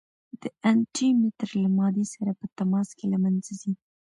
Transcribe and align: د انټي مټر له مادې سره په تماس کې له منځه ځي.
د 0.41 0.43
انټي 0.69 1.07
مټر 1.21 1.49
له 1.63 1.69
مادې 1.77 2.05
سره 2.13 2.31
په 2.39 2.45
تماس 2.57 2.89
کې 2.97 3.05
له 3.13 3.17
منځه 3.23 3.51
ځي. 3.61 3.73